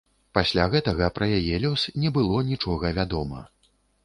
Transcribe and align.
Пасля 0.37 0.63
гэтага 0.75 1.09
пра 1.19 1.27
яе 1.41 1.59
лёс 1.67 1.83
не 2.05 2.13
было 2.17 2.43
нічога 2.51 2.93
вядома. 3.01 3.45